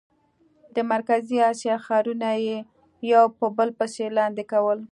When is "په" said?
3.37-3.45